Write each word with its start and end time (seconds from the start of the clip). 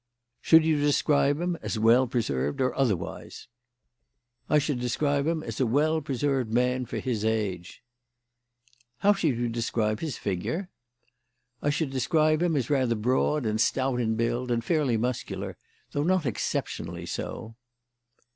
"Should 0.41 0.65
you 0.65 0.77
describe 0.77 1.39
him 1.39 1.59
as 1.61 1.77
well 1.77 2.07
preserved 2.07 2.59
or 2.59 2.73
otherwise?" 2.75 3.47
"I 4.49 4.57
should 4.57 4.79
describe 4.79 5.27
him 5.27 5.43
as 5.43 5.59
a 5.59 5.67
well 5.67 6.01
preserved 6.01 6.51
man 6.51 6.87
for 6.87 6.97
his 6.97 7.23
age." 7.23 7.83
"How 9.01 9.13
should 9.13 9.37
you 9.37 9.47
describe 9.47 9.99
his 9.99 10.17
figure?" 10.17 10.69
"I 11.61 11.69
should 11.69 11.91
describe 11.91 12.41
him 12.41 12.55
as 12.55 12.67
rather 12.67 12.95
broad 12.95 13.45
and 13.45 13.61
stout 13.61 13.99
in 13.99 14.15
build, 14.15 14.49
and 14.49 14.65
fairly 14.65 14.97
muscular, 14.97 15.55
though 15.91 16.01
not 16.01 16.25
exceptionally 16.25 17.05
so." 17.05 17.55